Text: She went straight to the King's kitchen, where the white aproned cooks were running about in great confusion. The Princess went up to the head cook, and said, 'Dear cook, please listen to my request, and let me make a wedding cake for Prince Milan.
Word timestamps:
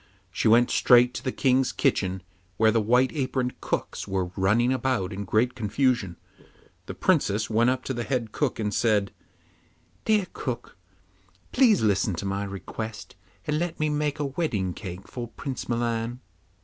She 0.31 0.47
went 0.47 0.71
straight 0.71 1.13
to 1.13 1.23
the 1.23 1.31
King's 1.31 1.71
kitchen, 1.71 2.23
where 2.57 2.71
the 2.71 2.81
white 2.81 3.11
aproned 3.13 3.61
cooks 3.61 4.07
were 4.07 4.31
running 4.35 4.73
about 4.73 5.13
in 5.13 5.25
great 5.25 5.53
confusion. 5.53 6.17
The 6.87 6.95
Princess 6.95 7.51
went 7.51 7.69
up 7.69 7.83
to 7.83 7.93
the 7.93 8.01
head 8.03 8.31
cook, 8.31 8.57
and 8.59 8.73
said, 8.73 9.11
'Dear 10.05 10.25
cook, 10.33 10.75
please 11.51 11.83
listen 11.83 12.15
to 12.15 12.25
my 12.25 12.43
request, 12.45 13.15
and 13.45 13.59
let 13.59 13.79
me 13.79 13.89
make 13.89 14.17
a 14.17 14.25
wedding 14.25 14.73
cake 14.73 15.07
for 15.07 15.27
Prince 15.27 15.69
Milan. 15.69 16.19